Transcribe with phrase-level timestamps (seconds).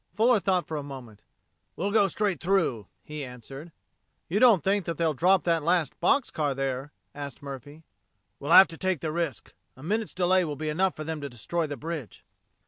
[0.15, 1.21] Fuller thought for a moment.
[1.75, 3.71] "We'll go straight through," he answered.
[4.27, 7.83] "You don't think that they'll drop that last box car there?" asked Murphy.
[8.39, 9.53] "We'll have to take the risk.
[9.77, 12.25] A minute's delay will be enough for them to destroy the bridge."